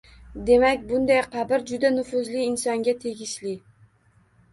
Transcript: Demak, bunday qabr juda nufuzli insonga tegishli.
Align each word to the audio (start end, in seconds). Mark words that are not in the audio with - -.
Demak, 0.45 0.85
bunday 0.91 1.19
qabr 1.35 1.63
juda 1.71 1.91
nufuzli 1.97 2.41
insonga 2.45 2.95
tegishli. 3.05 3.53